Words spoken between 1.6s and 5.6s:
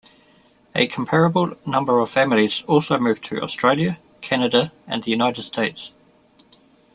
number of families also moved to Australia, Canada, and the United